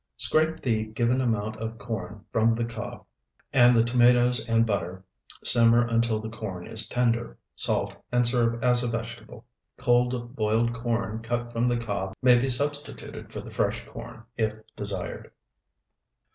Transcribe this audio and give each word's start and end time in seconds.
Scrape 0.17 0.63
the 0.63 0.85
given 0.85 1.21
amount 1.21 1.57
of 1.57 1.77
corn 1.77 2.25
from 2.31 2.55
the 2.55 2.65
cob, 2.65 3.05
add 3.53 3.75
the 3.75 3.83
tomatoes 3.83 4.49
and 4.49 4.65
butter, 4.65 5.03
simmer 5.43 5.87
until 5.87 6.19
the 6.19 6.27
corn 6.27 6.65
is 6.65 6.87
tender; 6.89 7.37
salt, 7.55 7.93
and 8.11 8.25
serve 8.25 8.63
as 8.63 8.81
a 8.83 8.87
vegetable. 8.87 9.45
Cold 9.77 10.35
boiled 10.35 10.73
corn 10.73 11.21
cut 11.21 11.51
from 11.53 11.67
the 11.67 11.77
cob 11.77 12.15
may 12.19 12.39
be 12.39 12.49
substituted 12.49 13.31
for 13.31 13.41
the 13.41 13.51
fresh 13.51 13.85
corn, 13.85 14.23
if 14.35 14.55
desired. 14.75 15.29